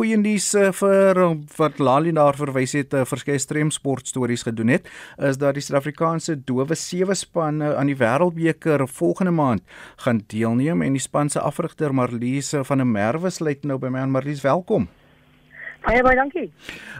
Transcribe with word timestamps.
goeie 0.00 0.16
nuus 0.16 0.46
uh, 0.56 0.70
vir 0.72 1.18
wat 1.58 1.80
Lali 1.82 2.12
daar 2.16 2.36
verwys 2.38 2.72
het, 2.72 2.94
uh, 2.96 3.02
verskeie 3.04 3.40
strem 3.42 3.68
sport 3.74 4.08
stories 4.08 4.46
gedoen 4.46 4.72
het, 4.72 4.86
is 5.20 5.36
dat 5.36 5.58
die 5.58 5.64
Suid-Afrikaanse 5.64 6.38
dowe 6.48 6.76
sewe 6.78 7.12
spanne 7.18 7.74
aan 7.76 7.90
die 7.90 7.98
Wêreldbeker 8.00 8.86
volgende 8.88 9.34
maand 9.36 9.60
gaan 10.06 10.22
deelneem 10.32 10.80
en 10.86 10.96
die 10.96 11.04
span 11.04 11.28
se 11.28 11.42
afrigter 11.44 11.92
Marlies 11.92 12.54
van 12.64 12.80
der 12.80 12.88
Merwe 12.88 13.28
sluit 13.28 13.68
nou 13.68 13.76
by 13.82 13.92
my 13.92 14.00
aan 14.06 14.16
Marlies, 14.16 14.40
welkom. 14.40 14.88
Baie 15.84 16.00
baie 16.04 16.16
dankie. 16.16 16.48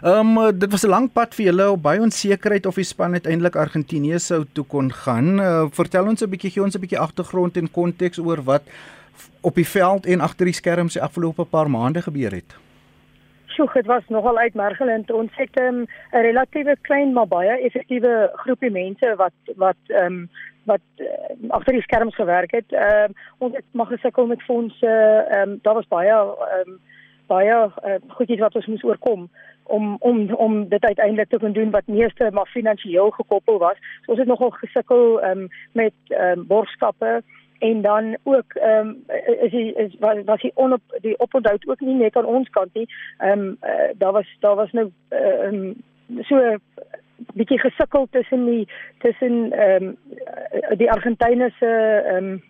Ehm 0.05 0.37
um, 0.37 0.53
dit 0.53 0.69
was 0.69 0.85
'n 0.85 0.93
lang 0.93 1.11
pad 1.11 1.33
vir 1.33 1.45
julle 1.49 1.71
op 1.71 1.81
baie 1.81 2.01
onsekerheid 2.01 2.65
of 2.69 2.75
die 2.77 2.85
span 2.85 3.17
uiteindelik 3.17 3.55
Argentinië 3.55 4.19
sou 4.19 4.45
toe 4.53 4.65
kon 4.65 4.93
gaan. 4.93 5.39
Uh, 5.39 5.65
vertel 5.73 6.05
ons 6.05 6.21
'n 6.21 6.29
bietjie 6.29 6.51
gee 6.51 6.63
ons 6.63 6.75
'n 6.75 6.81
bietjie 6.81 7.01
agtergrond 7.01 7.57
en 7.57 7.71
konteks 7.71 8.19
oor 8.19 8.43
wat 8.43 8.63
op 9.41 9.55
die 9.55 9.67
veld 9.67 10.05
en 10.05 10.21
agter 10.21 10.45
die 10.45 10.53
skerms 10.53 10.93
die 10.93 11.01
afgelope 11.01 11.45
paar 11.45 11.69
maande 11.69 12.01
gebeur 12.01 12.31
het. 12.31 12.61
Sjoe, 13.51 13.69
dit 13.73 13.85
was 13.85 14.03
nogal 14.07 14.37
uitmergelend. 14.37 15.11
Ons 15.11 15.31
het 15.35 15.59
ehm, 15.59 15.75
'n 15.75 15.87
um, 16.15 16.21
relatiewe 16.21 16.75
klein 16.81 17.13
maar 17.13 17.27
baie 17.27 17.57
effektiewe 17.67 18.31
groepie 18.33 18.71
mense 18.71 19.15
wat 19.15 19.37
wat 19.55 19.81
ehm 19.87 20.05
um, 20.05 20.29
wat 20.63 20.85
uh, 20.97 21.07
agter 21.47 21.73
die 21.73 21.81
skerms 21.81 22.15
gewerk 22.15 22.51
het. 22.51 22.71
Ehm 22.71 23.03
um, 23.03 23.13
ons 23.37 23.55
het 23.55 23.65
maar 23.71 23.85
gesukkel 23.85 24.25
met 24.25 24.43
fondse. 24.43 24.93
Ehm 25.29 25.49
um, 25.49 25.59
daar 25.61 25.73
was 25.73 25.87
baie 25.87 26.11
ehm 26.11 26.69
um, 26.69 26.79
baie 27.27 27.71
uh, 27.85 27.95
goedjies 28.07 28.39
wat 28.39 28.55
ons 28.55 28.65
moes 28.65 28.83
oorkom 28.83 29.29
om 29.63 29.95
om 29.99 30.33
om 30.33 30.69
dit 30.69 30.85
uiteindelik 30.85 31.29
te 31.29 31.37
kon 31.37 31.53
doen 31.53 31.71
wat 31.71 31.87
meeste 31.87 32.29
maar 32.31 32.47
finansiëel 32.47 33.09
gekoppel 33.09 33.57
was. 33.57 33.77
So 34.01 34.11
ons 34.11 34.19
het 34.19 34.27
nogal 34.27 34.49
gesukkel 34.49 35.23
um, 35.23 35.47
met 35.71 35.93
um, 36.07 36.47
borgskappe 36.47 37.23
en 37.61 37.81
dan 37.81 38.17
ook 38.23 38.53
ehm 38.53 38.87
um, 38.87 39.03
is 39.45 39.51
die 39.51 39.73
is 39.73 39.95
was, 39.99 40.17
was 40.25 40.41
die 40.41 40.51
onop 40.55 40.81
die 41.01 41.19
oponthou 41.19 41.57
ook 41.65 41.79
nie 41.79 41.95
net 41.95 42.15
aan 42.15 42.25
ons 42.25 42.49
kant 42.49 42.73
nie. 42.73 42.87
Ehm 43.17 43.39
um, 43.39 43.57
uh, 43.61 43.89
daar 43.97 44.11
was 44.11 44.27
daar 44.39 44.55
was 44.55 44.71
nou 44.71 44.91
ehm 45.09 45.55
um, 45.55 45.75
so 46.29 46.57
bietjie 47.33 47.59
gesukkel 47.59 48.07
tussen 48.11 48.45
die 48.45 48.67
tussen 48.97 49.51
ehm 49.51 49.83
um, 49.83 50.77
die 50.77 50.91
Argentynese 50.91 51.73
ehm 52.05 52.31
um, 52.31 52.41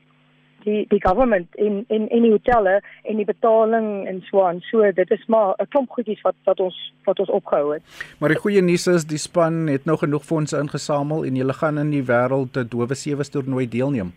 die 0.64 0.86
die 0.88 1.02
government 1.02 1.56
in 1.56 1.84
in 1.88 2.08
in 2.10 2.22
die 2.22 2.32
hotelle 2.32 2.82
en 3.04 3.16
die 3.16 3.26
betaling 3.26 4.08
en 4.08 4.24
so 4.30 4.46
aan. 4.46 4.62
So 4.70 4.92
dit 4.92 5.12
is 5.12 5.26
maar 5.28 5.54
'n 5.58 5.68
klomp 5.68 5.90
goedjies 5.90 6.22
wat 6.22 6.36
wat 6.44 6.60
ons 6.60 6.94
wat 7.04 7.20
ons 7.20 7.30
opgehou 7.30 7.74
het. 7.74 7.84
Maar 8.20 8.30
die 8.30 8.38
goeie 8.38 8.62
nuus 8.62 8.88
is 8.88 9.06
die 9.06 9.18
span 9.18 9.68
het 9.68 9.86
nou 9.86 9.98
genoeg 9.98 10.26
fondse 10.26 10.58
ingesamel 10.58 11.26
en 11.26 11.36
hulle 11.36 11.54
gaan 11.54 11.78
in 11.78 11.90
die 11.90 12.04
wêreld 12.04 12.52
te 12.52 12.68
dowe 12.68 12.96
sewe 12.96 13.24
toernooi 13.24 13.68
deelneem. 13.68 14.14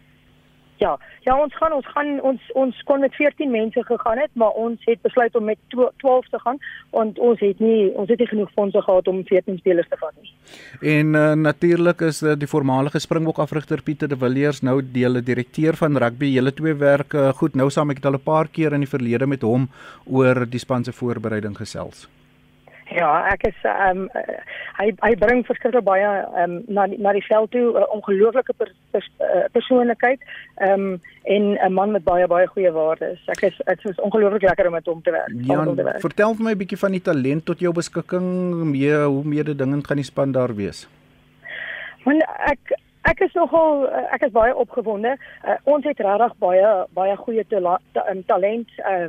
Ja, 0.82 0.98
ja 1.22 1.36
ons 1.38 1.54
gaan 1.56 1.72
ons 1.72 1.86
gaan 1.86 2.20
ons 2.20 2.40
ons 2.58 2.82
kon 2.88 3.00
met 3.00 3.14
14 3.14 3.50
mense 3.50 3.84
gegaan 3.86 4.18
het, 4.18 4.30
maar 4.32 4.50
ons 4.58 4.80
het 4.88 5.00
besluit 5.02 5.36
om 5.36 5.44
met 5.44 5.58
12 5.70 6.28
te 6.28 6.40
gaan 6.42 6.58
want 6.90 7.18
ons 7.18 7.40
het 7.40 7.60
nie 7.62 7.92
ons 7.94 8.10
het 8.10 8.18
nie 8.18 8.30
genoeg 8.30 8.50
fondse 8.56 8.82
gehad 8.82 9.08
om 9.08 9.22
14 9.26 9.58
spelers 9.58 9.88
te 9.88 9.98
vat 10.00 10.14
nie. 10.20 10.32
En 10.96 11.14
uh, 11.14 11.32
natuurlik 11.32 12.00
is 12.00 12.22
uh, 12.22 12.34
die 12.38 12.50
voormalige 12.50 12.98
Springbok 12.98 13.38
afrigter 13.38 13.82
Pieter 13.82 14.08
de 14.08 14.18
Villiers 14.18 14.62
nou 14.62 14.80
deel 14.82 15.22
direkteur 15.22 15.78
van 15.78 15.96
rugby. 15.96 16.32
Julle 16.34 16.54
twee 16.54 16.74
werk 16.74 17.14
uh, 17.14 17.30
goed 17.38 17.54
nou 17.54 17.70
saam. 17.70 17.90
Ek 17.90 18.02
het 18.02 18.10
al 18.10 18.18
'n 18.18 18.26
paar 18.26 18.48
keer 18.48 18.72
in 18.72 18.82
die 18.86 18.90
verlede 18.90 19.26
met 19.26 19.42
hom 19.42 19.68
oor 20.06 20.46
die 20.46 20.60
span 20.60 20.84
se 20.84 20.92
voorbereiding 20.92 21.56
gesels. 21.56 22.08
Ja, 22.94 23.10
ek 23.32 23.42
is 23.48 23.56
ehm 23.66 24.04
um, 24.04 24.26
hy 24.78 24.86
hy 25.02 25.10
bring 25.18 25.42
verskriklik 25.46 25.82
baie 25.86 26.06
ehm 26.06 26.42
um, 26.44 26.52
na 26.76 26.86
die, 26.90 26.98
na 27.02 27.14
die 27.16 27.24
veld 27.26 27.50
toe 27.50 27.64
'n 27.72 27.82
uh, 27.82 27.88
ongelooflike 27.96 28.54
per, 28.60 28.70
per, 28.94 29.08
uh, 29.18 29.46
persoonlikheid 29.56 30.20
ehm 30.62 30.84
um, 30.84 31.00
en 31.34 31.44
'n 31.58 31.72
man 31.72 31.90
met 31.90 32.04
baie 32.04 32.26
baie 32.30 32.46
goeie 32.46 32.70
waardes. 32.70 33.18
Ek 33.34 33.42
is 33.50 33.58
ek 33.66 33.82
is 33.90 33.98
ongelooflik 34.00 34.46
lekker 34.46 34.66
om 34.66 34.76
met 34.78 34.86
hom 34.86 35.02
te 35.02 35.10
werk. 35.10 35.34
Ja, 35.42 35.64
te 35.64 35.82
werk. 35.82 36.00
vertel 36.00 36.34
vir 36.34 36.44
my 36.44 36.52
'n 36.52 36.62
bietjie 36.62 36.78
van 36.84 36.92
die 36.92 37.02
talent 37.02 37.44
tot 37.44 37.58
jou 37.58 37.72
beskikking, 37.72 38.28
mee 38.70 38.94
hoe 38.94 39.24
mede 39.24 39.56
dinge 39.56 39.82
gaan 39.82 40.02
die 40.02 40.10
span 40.12 40.32
daar 40.32 40.54
wees. 40.54 40.86
Want 42.04 42.22
ek 42.52 42.78
ek 43.10 43.20
is 43.20 43.32
nogal 43.32 43.88
ek 43.90 44.22
is 44.22 44.32
baie 44.32 44.54
opgewonde. 44.54 45.18
Uh, 45.42 45.58
ons 45.64 45.84
het 45.84 45.98
regtig 45.98 46.38
baie 46.38 46.86
baie 46.94 47.16
goeie 47.16 47.44
tala, 47.48 47.80
ta, 47.92 48.02
talent 48.26 48.68
uh, 48.78 49.08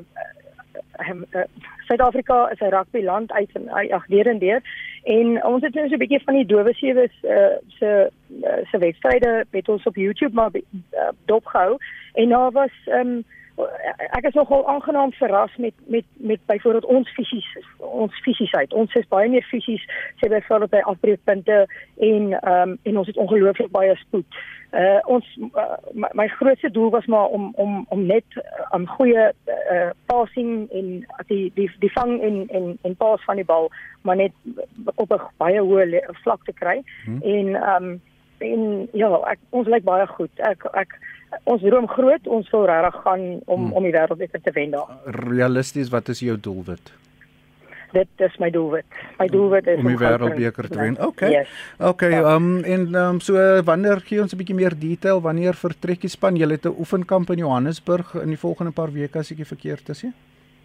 Suid-Afrika 1.88 2.50
is 2.51 2.59
'n 2.59 2.73
rugby 2.75 3.03
land 3.03 3.31
uit 3.31 3.50
en 3.53 3.69
ag 3.69 4.06
deur 4.07 4.28
en 4.28 4.40
deur 4.40 4.62
en 5.03 5.46
ons 5.46 5.62
het 5.62 5.73
net 5.73 5.90
so 5.90 5.96
'n 5.96 6.03
bietjie 6.03 6.23
van 6.23 6.34
die 6.34 6.46
dowe 6.46 6.73
sewe 6.73 7.09
uh, 7.23 7.56
se 7.68 8.09
uh, 8.44 8.57
se 8.72 8.78
wedstryde 8.78 9.46
het 9.51 9.69
ons 9.69 9.84
op 9.84 9.96
YouTube 9.96 10.34
maar 10.34 10.50
uh, 10.53 11.09
dopgehou 11.25 11.78
en 12.13 12.29
daar 12.29 12.51
was 12.51 12.73
um, 12.85 13.23
ek 14.12 14.28
is 14.28 14.35
nogal 14.35 14.68
aangenaam 14.68 15.12
verras 15.16 15.56
met 15.57 15.73
met 15.88 16.06
met 16.16 16.40
byvoorbeeld 16.46 16.85
ons 16.85 17.09
fisies 17.09 17.47
ons 17.78 18.22
fisiesheid. 18.23 18.73
Ons 18.73 18.94
is 18.94 19.07
baie 19.07 19.29
meer 19.29 19.47
fisies 19.47 19.84
sê 20.19 20.29
byvoorbeeld 20.29 20.73
by 20.75 20.81
afbreekpunte 20.84 21.62
en 21.97 22.34
ehm 22.34 22.69
um, 22.69 22.78
en 22.84 22.97
ons 22.97 23.07
het 23.07 23.17
ongelooflik 23.17 23.72
baie 23.72 23.96
spoed. 23.96 24.40
Uh 24.72 25.00
ons 25.06 25.25
uh, 25.56 25.78
my, 25.94 26.09
my 26.13 26.28
grootste 26.28 26.72
doel 26.72 26.90
was 26.90 27.06
maar 27.06 27.28
om 27.28 27.53
om 27.56 27.85
om 27.90 28.06
net 28.06 28.28
'n 28.35 28.75
um, 28.75 28.88
goeie 28.88 29.31
uh, 29.31 29.55
passing 30.06 30.72
en 30.72 31.06
die 31.28 31.52
die 31.56 31.70
die 31.80 31.92
vang 31.94 32.22
en 32.22 32.48
en 32.50 32.78
en 32.81 32.96
pas 32.96 33.24
van 33.26 33.36
die 33.42 33.46
bal 33.46 33.70
maar 34.02 34.16
net 34.16 34.31
op 34.96 35.14
'n 35.14 35.22
baie 35.38 35.62
hoë 35.62 36.02
vlak 36.24 36.44
te 36.46 36.53
kry. 36.53 36.81
Hmm. 37.06 37.22
En 37.22 37.56
ehm 37.56 37.84
um, 37.84 38.02
en 38.38 38.90
ja, 38.92 39.09
ek, 39.31 39.40
ons 39.50 39.68
lyk 39.68 39.84
baie 39.84 40.08
goed. 40.08 40.31
Ek 40.44 40.66
ek 40.74 41.00
ons 41.44 41.62
droom 41.62 41.88
groot, 41.88 42.28
ons 42.28 42.50
wil 42.50 42.66
regtig 42.66 43.02
gaan 43.02 43.24
om 43.46 43.66
hmm. 43.66 43.74
om 43.74 43.84
die 43.84 43.92
wêreldbeker 43.92 44.42
te 44.42 44.52
wen 44.52 44.72
daar. 44.72 44.92
Realisties, 45.06 45.90
wat 45.90 46.08
is 46.08 46.20
jou 46.20 46.40
doelwit? 46.40 46.94
Dit 47.96 48.24
is 48.28 48.38
my 48.44 48.50
doelwit. 48.52 48.86
My 49.20 49.28
doelwit 49.32 49.68
is 49.72 49.80
om 49.80 49.88
die 49.88 50.00
wêreldbeker 50.02 50.68
te 50.68 50.80
wen. 50.80 50.98
Okay. 51.00 51.32
Yes. 51.32 51.52
Okay, 51.80 52.12
ja. 52.12 52.24
ehm 52.34 52.50
um, 52.50 52.64
en 52.64 52.86
ehm 52.92 53.16
um, 53.16 53.20
so 53.24 53.40
wanneer 53.64 54.04
gee 54.04 54.22
ons 54.22 54.34
'n 54.34 54.42
bietjie 54.42 54.60
meer 54.62 54.76
detail 54.80 55.22
wanneer 55.22 55.56
vertrek 55.56 56.02
die 56.02 56.12
span? 56.12 56.36
Julle 56.36 56.58
het 56.60 56.66
'n 56.66 56.76
oefenkamp 56.80 57.30
in 57.30 57.44
Johannesburg 57.46 58.16
in 58.22 58.36
die 58.36 58.44
volgende 58.46 58.72
paar 58.72 58.92
weke 58.92 59.20
as 59.20 59.32
ek 59.32 59.38
nie 59.38 59.54
verkeerd 59.54 59.90
is 59.90 60.04
nie. 60.04 60.14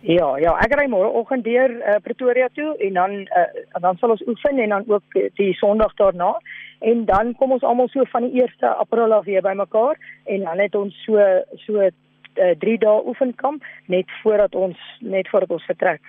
Ja, 0.00 0.38
ja, 0.40 0.54
ek 0.64 0.72
ry 0.78 0.86
môre 0.88 1.10
oggend 1.12 1.44
deur 1.44 1.70
uh, 1.70 1.98
Pretoria 2.00 2.48
toe 2.56 2.72
en 2.80 2.94
dan 2.96 3.10
uh, 3.36 3.80
dan 3.84 3.98
sal 4.00 4.10
ons 4.10 4.26
oefen 4.26 4.58
en 4.58 4.68
dan 4.68 4.84
ook 4.88 5.18
die 5.36 5.52
Sondag 5.54 5.92
daarna 5.94 6.40
en 6.80 7.04
dan 7.04 7.34
kom 7.36 7.52
ons 7.52 7.62
almal 7.62 7.88
so 7.92 8.04
van 8.08 8.24
die 8.24 8.40
1 8.42 8.78
April 8.80 9.12
af 9.12 9.24
weer 9.24 9.42
bymekaar 9.44 10.00
en 10.24 10.46
dan 10.48 10.58
het 10.58 10.74
ons 10.74 10.96
so 11.04 11.20
so 11.66 11.90
3 12.34 12.46
uh, 12.46 12.56
eh, 12.56 12.80
dae 12.80 13.06
oefenkamp 13.12 13.64
net 13.92 14.08
voordat 14.22 14.54
ons 14.54 14.78
net 15.00 15.28
voordat 15.28 15.50
ons 15.50 15.68
vertrek. 15.68 16.00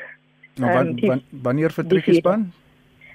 Nou 0.55 0.71
wan, 0.73 0.87
um, 0.87 1.07
wan, 1.07 1.21
wanneer 1.29 1.71
vertrek 1.71 2.05
jy 2.05 2.17
span? 2.19 2.49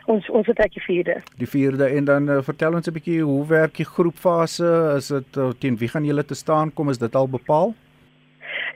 Ons 0.07 0.29
ons 0.31 0.47
vertrek 0.47 0.77
die 0.77 0.85
4de. 0.85 1.17
Die 1.41 1.49
4de 1.51 1.89
en 1.99 2.05
dan 2.05 2.29
uh, 2.31 2.43
vertel 2.47 2.79
ons 2.79 2.87
'n 2.89 2.95
bietjie 2.95 3.23
hoe 3.23 3.47
werk 3.47 3.75
die 3.77 3.89
groepfase? 3.89 4.71
Is 4.97 5.09
dit 5.09 5.37
uh, 5.37 5.51
teen 5.59 5.77
wie 5.77 5.89
gaan 5.89 6.05
julle 6.05 6.25
te 6.25 6.35
staan 6.35 6.73
kom? 6.73 6.91
Is 6.91 6.99
dit 6.99 7.15
al 7.15 7.29
bepaal? 7.29 7.75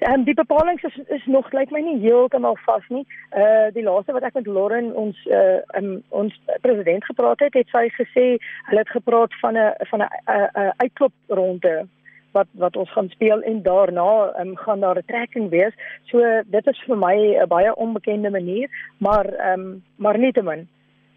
Ehm 0.01 0.13
um, 0.13 0.25
die 0.25 0.35
bepalinge 0.35 0.81
is 0.83 0.97
is 1.09 1.27
nog 1.27 1.53
lyk 1.53 1.71
my 1.71 1.81
nie 1.81 2.01
heeltemal 2.01 2.57
vas 2.67 2.85
nie. 2.89 3.07
Uh 3.37 3.69
die 3.73 3.85
laaste 3.85 4.13
wat 4.13 4.23
ek 4.23 4.35
met 4.35 4.47
Lauren 4.47 4.93
ons 4.97 5.17
uh 5.27 5.61
um, 5.79 6.03
ons 6.09 6.41
president 6.61 7.05
gepraat 7.05 7.41
het, 7.41 7.55
het 7.55 7.69
sy 7.69 7.89
gesê 7.97 8.27
hulle 8.69 8.83
het 8.85 8.97
gepraat 8.97 9.35
van 9.41 9.57
'n 9.57 9.73
van 9.91 10.01
'n 10.03 10.73
uitklop 10.77 11.13
ronde 11.29 11.87
wat 12.33 12.47
wat 12.53 12.77
ons 12.77 12.93
gaan 12.93 13.09
speel 13.09 13.43
en 13.43 13.63
daarna 13.63 14.33
um, 14.41 14.57
gaan 14.57 14.81
daar 14.81 14.99
'n 14.99 15.07
trekking 15.07 15.51
wees. 15.51 15.75
So 16.05 16.19
dit 16.47 16.67
is 16.67 16.83
vir 16.87 16.97
my 16.97 17.17
'n 17.43 17.49
baie 17.49 17.75
onbekende 17.75 18.31
manier, 18.31 18.69
maar 18.99 19.27
ehm 19.27 19.61
um, 19.61 19.83
maar 19.97 20.19
nietemin 20.19 20.69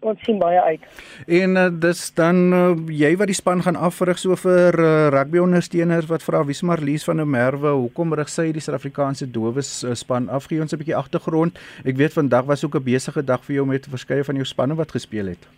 ons 0.04 0.20
sien 0.24 0.38
baie 0.38 0.60
uit. 0.60 0.84
En 1.26 1.56
uh, 1.56 1.68
dis 1.80 2.00
dan 2.18 2.52
uh, 2.52 2.62
jy 2.92 3.16
wat 3.20 3.30
die 3.30 3.36
span 3.36 3.62
gaan 3.64 3.76
afrig 3.76 4.20
so 4.20 4.36
vir 4.36 4.78
uh, 4.80 5.08
rugby 5.14 5.40
ondersteuners 5.42 6.08
wat 6.10 6.24
vra 6.26 6.44
wie's 6.44 6.62
Marlies 6.62 7.06
van 7.08 7.22
der 7.22 7.26
Merwe, 7.28 7.72
hoekom 7.72 8.14
rig 8.18 8.28
sy 8.28 8.50
die 8.52 8.60
Suid-Afrikaanse 8.64 9.30
dowes 9.30 9.82
uh, 9.82 9.94
span 9.94 10.28
af? 10.28 10.48
Gee 10.50 10.60
ons 10.60 10.72
'n 10.72 10.78
bietjie 10.78 10.96
agtergrond. 10.96 11.58
Ek 11.84 11.96
weet 11.96 12.12
vandag 12.12 12.44
was 12.44 12.64
ook 12.64 12.76
'n 12.76 12.84
besige 12.84 13.24
dag 13.24 13.44
vir 13.44 13.54
jou 13.56 13.66
met 13.66 13.88
verskeie 13.88 14.24
van 14.24 14.34
jou 14.34 14.44
spanne 14.44 14.74
wat 14.74 14.92
gespeel 14.92 15.26
het. 15.26 15.48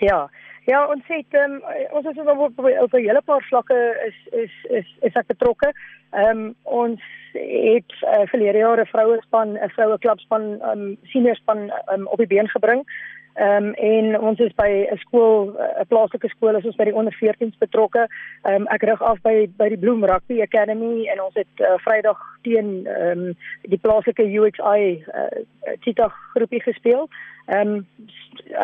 Ja. 0.00 0.28
Ja, 0.64 0.86
ons 0.86 1.02
het 1.06 1.34
um, 1.34 1.56
ons 1.90 2.06
is 2.06 2.18
op 2.18 2.38
op, 2.38 2.92
'n 2.92 2.96
hele 2.96 3.22
paar 3.24 3.42
vlakke 3.42 3.78
is 4.06 4.18
is 4.32 4.52
is 4.70 4.96
is 5.00 5.14
ek 5.14 5.26
betrokke. 5.26 5.72
Ehm 6.10 6.38
um, 6.38 6.54
ons 6.62 7.02
het 7.32 7.92
uh, 8.02 8.26
verlede 8.30 8.58
jaar 8.58 8.80
'n 8.80 8.86
vroue 8.86 9.18
span, 9.22 9.58
'n 9.58 9.70
vroue 9.70 9.98
klubspan, 9.98 10.42
'n 10.42 10.62
um, 10.70 10.96
senior 11.02 11.36
span 11.36 11.72
um, 11.92 12.06
op 12.06 12.18
die 12.18 12.26
been 12.26 12.48
gebring 12.48 12.84
Ehm 13.34 13.64
um, 13.64 13.72
en 13.72 14.20
ons 14.20 14.38
is 14.38 14.52
by 14.54 14.86
'n 14.92 14.96
skool, 14.96 15.56
'n 15.80 15.86
plaaslike 15.88 16.28
skool, 16.28 16.56
is 16.56 16.64
ons 16.64 16.76
by 16.76 16.84
die 16.84 16.94
onder 16.94 17.14
14s 17.16 17.58
betrokke. 17.58 18.06
Ehm 18.42 18.54
um, 18.54 18.66
ek 18.66 18.82
rig 18.82 19.02
af 19.02 19.20
by 19.22 19.48
by 19.56 19.68
die 19.68 19.78
Bloem 19.78 20.04
Rugby 20.04 20.42
Academy 20.42 21.06
en 21.08 21.22
ons 21.22 21.34
het 21.34 21.60
uh, 21.60 21.78
Vrydag 21.84 22.18
teen 22.42 22.86
ehm 22.86 23.18
um, 23.18 23.36
die 23.62 23.78
plaaslike 23.78 24.22
UXI 24.22 25.04
uh, 25.14 25.76
Cheetah 25.80 26.12
groepie 26.34 26.62
gespeel. 26.62 27.08
Ehm 27.46 27.68
um, 27.68 27.86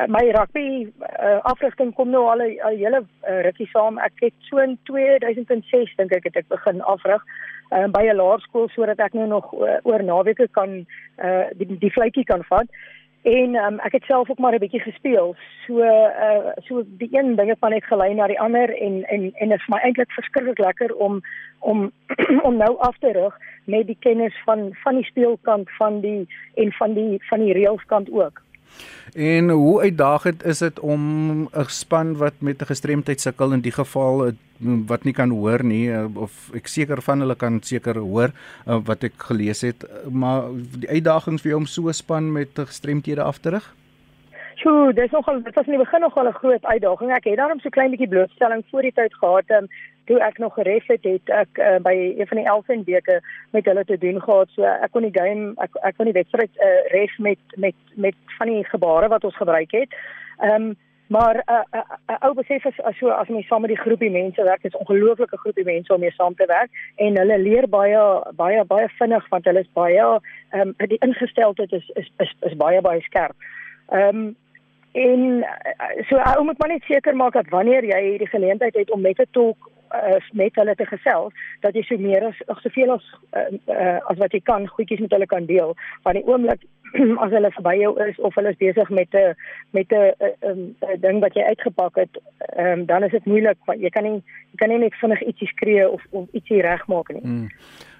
my 0.08 0.30
rugby 0.30 0.92
uh, 1.00 1.38
afrigting 1.42 1.94
kom 1.94 2.10
nou 2.10 2.28
al 2.28 2.40
'n 2.42 2.76
hele 2.76 3.02
uh, 3.28 3.40
rukkie 3.40 3.68
saam. 3.72 3.98
Ek 3.98 4.12
het 4.20 4.34
so 4.38 4.58
in 4.58 4.78
2006 4.82 5.96
dink 5.96 6.12
ek 6.12 6.24
het 6.24 6.36
ek 6.36 6.48
begin 6.48 6.82
afrig 6.82 7.24
uh, 7.72 7.86
by 7.86 8.04
'n 8.04 8.16
laerskool 8.16 8.68
sodat 8.68 8.98
ek 8.98 9.12
nou 9.12 9.26
nog 9.26 9.52
uh, 9.54 9.80
oor 9.82 10.04
naweke 10.04 10.48
kan 10.50 10.86
uh, 11.24 11.46
die 11.52 11.78
die 11.78 11.92
vletjie 11.92 12.24
kan 12.24 12.44
vat. 12.44 12.68
En 13.22 13.54
um, 13.54 13.78
ek 13.78 13.92
het 13.92 14.04
self 14.06 14.30
ook 14.30 14.38
maar 14.38 14.54
'n 14.54 14.58
bietjie 14.58 14.80
gespeel. 14.80 15.36
So 15.66 15.82
uh 15.82 16.52
so 16.56 16.82
die 16.86 17.08
een 17.12 17.36
ding 17.36 17.48
het 17.48 17.58
van 17.58 17.70
net 17.70 17.84
gelei 17.84 18.14
na 18.14 18.26
die 18.26 18.40
ander 18.40 18.76
en 18.78 19.04
en 19.04 19.32
en 19.34 19.48
dit 19.48 19.58
is 19.58 19.68
my 19.68 19.78
eintlik 19.78 20.12
verskriklik 20.12 20.58
lekker 20.58 20.94
om 20.94 21.20
om 21.58 21.92
om 22.48 22.56
nou 22.56 22.78
af 22.78 22.98
te 22.98 23.12
rig 23.12 23.38
met 23.64 23.86
die 23.86 23.96
kennis 24.00 24.34
van 24.44 24.70
van 24.72 24.94
die 24.94 25.04
speelkant 25.04 25.70
van 25.70 26.00
die 26.00 26.28
en 26.54 26.72
van 26.72 26.94
die 26.94 27.22
van 27.28 27.38
die 27.38 27.52
reëlskant 27.52 28.10
ook. 28.10 28.42
En 29.14 29.50
hoe 29.50 29.80
uitdagend 29.80 30.44
is 30.44 30.58
dit 30.58 30.80
om 30.80 31.02
'n 31.42 31.64
span 31.66 32.16
wat 32.16 32.34
met 32.38 32.60
'n 32.60 32.64
gestremdheid 32.64 33.20
sukkel 33.20 33.52
in 33.52 33.60
die 33.60 33.72
geval 33.72 34.26
eh, 34.26 34.32
wat 34.60 35.04
nie 35.04 35.14
kan 35.14 35.30
hoor 35.30 35.62
nie 35.64 35.86
eh, 35.90 36.06
of 36.18 36.50
ek 36.56 36.66
seker 36.68 37.02
van 37.02 37.20
hulle 37.22 37.36
kan 37.38 37.60
seker 37.62 38.00
hoor 38.02 38.32
eh, 38.32 38.78
wat 38.90 39.04
ek 39.04 39.18
gelees 39.30 39.62
het, 39.62 39.84
maar 40.10 40.50
die 40.52 40.90
uitdagings 40.90 41.42
vir 41.42 41.54
hom 41.54 41.66
so 41.66 41.88
'n 41.88 41.94
span 41.94 42.32
met 42.32 42.50
gestremthede 42.54 43.22
af 43.22 43.38
te 43.38 43.50
rig? 43.50 43.74
Sjoe, 44.58 44.92
dis 44.92 45.10
nogal 45.10 45.42
dit 45.42 45.54
was 45.54 45.66
in 45.66 45.76
die 45.76 45.84
begin 45.84 46.00
nogal 46.00 46.26
'n 46.28 46.40
groot 46.42 46.64
uitdaging. 46.64 47.12
Ek 47.12 47.24
het 47.24 47.36
daarom 47.36 47.60
so 47.60 47.68
klein 47.68 47.90
bietjie 47.90 48.08
blootstelling 48.08 48.64
voor 48.70 48.82
die 48.82 48.92
tyd 48.92 49.14
gehad. 49.14 49.50
Um, 49.50 49.68
toe 50.08 50.18
ek 50.24 50.38
nog 50.38 50.54
geref 50.54 50.86
het, 50.86 51.04
het 51.04 51.28
ek 51.28 51.58
uh, 51.60 51.76
by 51.84 51.94
een 52.16 52.26
van 52.26 52.38
die 52.40 52.46
Elfenbeke 52.48 53.20
met 53.50 53.64
hulle 53.64 53.84
te 53.84 53.98
doen 53.98 54.20
gehad. 54.20 54.48
So 54.56 54.64
ek 54.64 54.90
kon 54.90 55.06
die 55.06 55.14
game 55.14 55.52
ek 55.62 55.76
ek 55.82 55.96
kon 55.96 56.08
die 56.10 56.16
wedstryd 56.16 56.50
uh, 56.58 56.80
ref 56.94 57.18
met 57.18 57.38
met 57.56 57.76
met 57.94 58.16
van 58.38 58.48
die 58.48 58.64
gebare 58.64 59.08
wat 59.08 59.24
ons 59.24 59.36
gebruik 59.36 59.70
het. 59.70 59.94
Ehm 60.38 60.62
um, 60.62 60.76
maar 61.08 61.34
'n 61.34 61.52
uh, 61.52 61.80
uh, 61.80 61.96
uh, 62.10 62.16
ou 62.26 62.34
besef 62.34 62.66
as 62.66 62.80
as 62.80 62.96
so 62.98 63.08
as 63.08 63.28
jy 63.28 63.42
saam 63.42 63.60
met 63.60 63.70
die 63.70 63.84
groepie 63.84 64.10
mense 64.10 64.42
werk, 64.42 64.64
is 64.64 64.72
'n 64.72 64.84
ongelooflike 64.84 65.36
groepie 65.36 65.64
mense 65.64 65.94
om 65.94 66.00
mee 66.00 66.10
saam 66.10 66.34
te 66.34 66.46
werk 66.46 66.70
en 66.96 67.16
hulle 67.18 67.38
leer 67.38 67.68
baie 67.68 68.02
baie 68.36 68.64
baie 68.64 68.88
vinnig 68.88 69.28
want 69.28 69.44
hulle 69.44 69.60
is 69.60 69.72
baie 69.72 69.96
ehm 69.96 70.60
um, 70.60 70.74
die 70.76 71.04
ingesteldheid 71.06 71.72
is, 71.72 71.90
is 71.94 72.10
is 72.18 72.34
is 72.40 72.56
baie 72.56 72.80
baie 72.80 73.00
skerp. 73.00 73.36
Ehm 73.88 74.16
um, 74.16 74.36
En 74.92 75.42
eh, 75.42 76.04
so 76.08 76.16
ou 76.16 76.44
moet 76.44 76.58
maar 76.58 76.68
net 76.68 76.82
seker 76.82 77.16
maak 77.16 77.32
dat 77.32 77.48
wanneer 77.48 77.84
jy 77.84 78.00
hierdie 78.02 78.28
geleentheid 78.28 78.74
het 78.74 78.90
om 78.90 79.00
met 79.00 79.18
'n 79.20 79.28
tolk 79.30 79.70
uh, 79.92 80.20
met 80.32 80.54
hulle 80.54 80.74
te 80.74 80.86
gesels, 80.86 81.32
dat 81.60 81.74
jy 81.74 81.82
so 81.82 81.98
meer 81.98 82.24
as 82.24 82.62
soveel 82.62 82.92
as 82.92 83.04
uh, 83.32 83.58
uh, 83.66 83.98
as 84.10 84.18
wat 84.18 84.32
jy 84.32 84.40
kan 84.40 84.66
goedjies 84.68 85.00
met 85.00 85.10
hulle 85.10 85.26
kan 85.26 85.46
deel. 85.46 85.74
Want 86.02 86.16
die 86.16 86.26
oomblik 86.26 86.62
as 87.24 87.32
hulle 87.34 87.50
verby 87.56 87.74
jou 87.80 87.92
is 88.04 88.18
of 88.18 88.34
hulle 88.38 88.52
is 88.54 88.60
besig 88.60 88.90
met 88.90 89.14
'n 89.14 89.34
met 89.70 89.92
'n 89.92 90.76
ding 91.00 91.20
wat 91.20 91.34
jy 91.34 91.42
uitgepak 91.42 91.96
het, 91.96 92.20
um, 92.58 92.86
dan 92.86 93.04
is 93.04 93.10
dit 93.10 93.24
moeilik 93.24 93.58
want 93.66 93.80
jy 93.80 93.90
kan 93.90 94.04
nie 94.04 94.22
jy 94.52 94.56
kan 94.56 94.68
nie 94.68 94.78
net 94.78 94.94
vinnig 94.94 95.22
ietsie 95.22 95.48
skree 95.48 95.88
of 95.88 96.02
of 96.10 96.28
ietsie 96.32 96.62
regmaak 96.62 97.08
nie. 97.12 97.22
Hmm. 97.22 97.48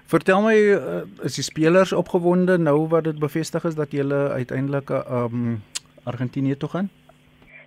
Vertel 0.05 0.41
my 0.41 0.55
uh, 0.57 1.01
is 1.23 1.35
die 1.35 1.43
spelers 1.43 1.93
opgewonde 1.93 2.57
nou 2.57 2.87
wat 2.87 3.03
dit 3.03 3.19
bevestig 3.19 3.63
is 3.63 3.75
dat 3.75 3.91
jy 3.91 4.03
uiteindelik 4.11 4.89
um, 4.89 5.61
Argentinië 6.03 6.57
toe 6.57 6.69
gaan? 6.69 6.89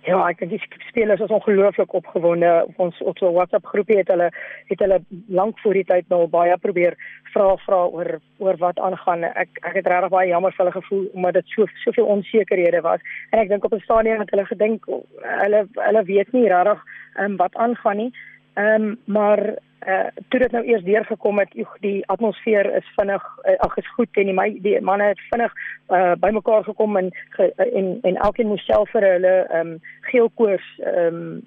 Ja, 0.03 0.17
ek 0.27 0.41
dink 0.41 0.51
die 0.51 0.59
spelers 0.89 1.21
is 1.23 1.31
ongelooflik 1.31 1.93
opgewonde. 1.95 2.49
Ons 2.83 2.97
op 3.07 3.17
so 3.17 3.29
'n 3.29 3.37
WhatsApp 3.37 3.65
groepie 3.65 3.97
het 3.97 4.09
hulle 4.11 4.29
het 4.67 4.79
hulle 4.79 4.99
lank 5.27 5.59
voor 5.59 5.73
die 5.73 5.85
tyd 5.87 6.09
nou 6.09 6.27
baie 6.27 6.57
probeer 6.57 6.97
vra 7.33 7.55
vra 7.65 7.85
oor 7.85 8.19
oor 8.37 8.57
wat 8.57 8.79
aangaan. 8.79 9.23
Ek 9.23 9.49
ek 9.61 9.73
het 9.79 9.87
regtig 9.87 10.09
baie 10.09 10.27
jammer 10.27 10.51
vir 10.51 10.65
hulle 10.65 10.81
gevoel 10.81 11.07
omdat 11.13 11.33
dit 11.33 11.47
so 11.47 11.65
soveel 11.85 12.05
onsekerhede 12.05 12.81
was. 12.81 12.99
En 13.31 13.39
ek 13.39 13.49
dink 13.49 13.63
op 13.63 13.73
'n 13.73 13.79
stadium 13.79 14.19
het 14.19 14.29
hulle 14.29 14.45
gedink 14.45 14.85
hulle 15.21 15.67
hulle 15.73 16.03
weet 16.03 16.31
nie 16.31 16.47
regtig 16.47 16.83
um, 17.19 17.37
wat 17.37 17.55
aangaan 17.55 17.97
nie. 17.97 18.11
Ehm 18.53 18.81
um, 18.81 18.97
maar 19.05 19.39
uh 19.87 20.07
toe 20.29 20.39
dit 20.39 20.51
nou 20.51 20.63
eers 20.65 20.83
deurgekom 20.83 21.39
het, 21.39 21.55
die 21.79 22.07
atmosfeer 22.07 22.75
is 22.75 22.91
vinnig 22.95 23.23
uh, 23.43 23.55
ag 23.57 23.77
is 23.77 23.93
goed 23.95 24.09
en 24.11 24.29
die 24.29 24.33
my 24.33 24.45
die 24.63 24.81
manne 24.81 25.09
het 25.11 25.19
vinnig 25.29 25.53
uh 25.89 26.13
bymekaar 26.19 26.63
gekom 26.63 26.97
en 26.97 27.09
ge, 27.35 27.53
en 27.55 27.97
en 28.01 28.15
elkeen 28.15 28.47
moes 28.47 28.65
self 28.65 28.91
vir 28.95 29.07
hulle 29.11 29.33
ehm 29.43 29.73
um, 29.73 29.79
geelkoors 30.11 30.67
ehm 30.79 31.19
um, 31.19 31.41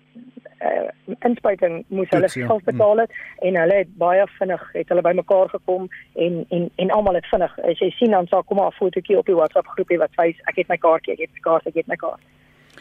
uh 0.60 1.16
inspuiting 1.28 1.84
moes 1.88 2.10
hulle 2.10 2.30
ja. 2.32 2.46
self 2.48 2.64
betaal 2.64 3.04
het 3.04 3.12
mm. 3.12 3.48
en 3.48 3.60
hulle 3.60 3.80
het 3.82 3.96
baie 4.02 4.26
vinnig 4.38 4.72
het 4.72 4.88
hulle 4.88 5.08
bymekaar 5.08 5.48
gekom 5.48 5.88
en 6.14 6.44
en 6.48 6.70
en 6.76 6.90
almal 6.90 7.20
het 7.20 7.30
vinnig 7.32 7.58
as 7.58 7.78
jy 7.84 7.90
sien 7.90 8.10
dan 8.18 8.26
sal 8.26 8.42
kom 8.42 8.60
'n 8.66 8.78
fotootjie 8.80 9.18
op 9.18 9.26
die 9.26 9.38
WhatsApp 9.38 9.74
groepie 9.76 9.98
wat 9.98 10.16
wys 10.16 10.40
ek 10.44 10.56
het 10.56 10.68
my 10.68 10.76
kaartjie, 10.76 11.12
ek 11.12 11.24
het 11.24 11.32
my 11.34 11.40
kaart, 11.40 11.66
ek 11.66 11.74
het 11.74 11.86
my 11.86 11.96
kaart. 11.96 12.20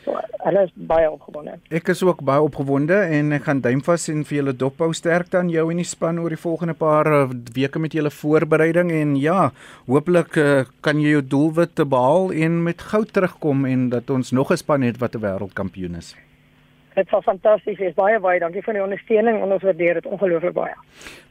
So, 0.06 0.14
hulle 0.46 0.62
is 0.68 0.74
baie 0.90 1.08
opgewonde. 1.10 1.56
Ek 1.74 1.88
is 1.90 2.04
ook 2.06 2.20
baie 2.28 2.44
opgewonde 2.46 2.98
en 3.18 3.34
ek 3.34 3.48
gaan 3.48 3.62
duimvas 3.66 4.06
en 4.14 4.22
vir 4.30 4.38
julle 4.38 4.54
dophou 4.54 4.92
sterkte 4.94 5.40
aan 5.40 5.50
jou 5.50 5.64
en 5.74 5.82
die 5.82 5.88
span 5.90 6.20
oor 6.22 6.36
die 6.36 6.42
volgende 6.42 6.76
paar 6.78 7.10
eh, 7.10 7.34
weke 7.56 7.82
met 7.82 7.98
julle 7.98 8.12
voorbereiding 8.14 8.94
en 8.94 9.16
ja, 9.18 9.50
hooplik 9.90 10.38
uh, 10.38 10.62
kan 10.86 11.02
jy 11.02 11.16
jou 11.16 11.24
doelwit 11.34 11.82
behaal 11.90 12.30
en 12.46 12.62
met 12.68 12.86
goud 12.92 13.10
terugkom 13.18 13.66
en 13.66 13.90
dat 13.90 14.14
ons 14.14 14.32
nog 14.32 14.52
'n 14.52 14.62
span 14.62 14.86
het 14.86 15.02
wat 15.02 15.16
'n 15.16 15.26
wêreldkampioen 15.26 15.98
is. 15.98 16.14
Dit 16.96 17.10
was 17.12 17.24
fantasties. 17.24 17.78
Dis 17.78 17.96
baie 17.96 18.20
baie 18.20 18.40
dankie 18.40 18.64
vir 18.66 18.78
die 18.78 18.84
ondersteuning 18.84 19.42
en 19.44 19.54
ons 19.56 19.64
waardeer 19.64 20.00
dit 20.00 20.10
ongelooflik 20.10 20.56
baie. 20.56 20.76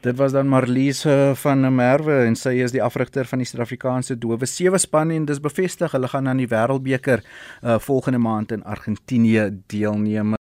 Dit 0.05 0.17
was 0.17 0.33
dan 0.37 0.49
Marliese 0.49 1.33
van 1.41 1.65
Merwe 1.75 2.23
en 2.29 2.37
sy 2.37 2.55
is 2.65 2.73
die 2.75 2.83
afrigter 2.85 3.29
van 3.29 3.41
die 3.41 3.49
Suid-Afrikaanse 3.49 4.17
Dowe 4.21 4.47
Sewe 4.49 4.81
span 4.81 5.13
en 5.15 5.27
dis 5.29 5.41
bevestig 5.45 5.93
hulle 5.97 6.09
gaan 6.09 6.29
aan 6.29 6.41
die 6.41 6.49
Wêreldbeker 6.51 7.25
uh, 7.25 7.79
volgende 7.81 8.21
maand 8.25 8.53
in 8.57 8.65
Argentinië 8.65 9.51
deelneem. 9.73 10.33